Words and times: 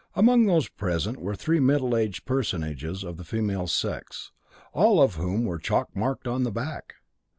Among 0.15 0.47
those 0.47 0.67
present 0.67 1.21
were 1.21 1.35
three 1.35 1.59
middle 1.59 1.95
aged 1.95 2.25
personages 2.25 3.03
of 3.03 3.17
the 3.17 3.23
female 3.23 3.67
sex, 3.67 4.31
all 4.73 4.99
of 4.99 5.13
whom 5.13 5.45
were 5.45 5.59
chalk 5.59 5.95
marked 5.95 6.27
on 6.27 6.41
the 6.41 6.49
back. 6.49 6.95